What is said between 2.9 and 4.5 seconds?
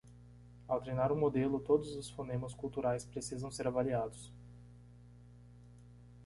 precisam ser avaliados